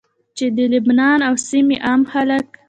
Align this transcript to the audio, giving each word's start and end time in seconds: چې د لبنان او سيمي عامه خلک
چې 0.37 0.45
د 0.57 0.59
لبنان 0.73 1.19
او 1.27 1.33
سيمي 1.47 1.77
عامه 1.87 2.07
خلک 2.11 2.47